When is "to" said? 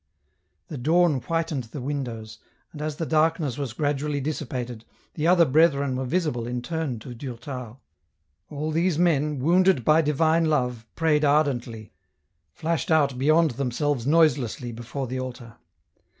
7.01-7.13